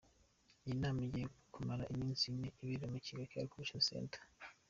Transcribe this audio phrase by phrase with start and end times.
[0.63, 4.21] Iyi nama igiye kumara iminsi ine ibera muri Kigali Convention Centre.